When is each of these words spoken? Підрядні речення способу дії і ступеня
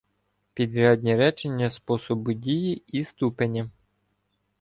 Підрядні 0.53 1.15
речення 1.15 1.69
способу 1.69 2.33
дії 2.33 2.83
і 2.87 3.03
ступеня 3.03 3.69